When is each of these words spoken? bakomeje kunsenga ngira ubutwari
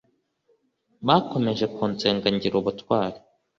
bakomeje 1.07 1.65
kunsenga 1.75 2.27
ngira 2.35 2.55
ubutwari 2.61 3.17